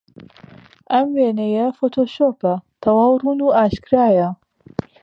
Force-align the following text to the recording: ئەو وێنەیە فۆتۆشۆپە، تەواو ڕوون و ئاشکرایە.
ئەو 0.91 1.05
وێنەیە 1.15 1.65
فۆتۆشۆپە، 1.77 2.53
تەواو 2.81 3.19
ڕوون 3.21 3.39
و 3.43 3.55
ئاشکرایە. 3.57 4.29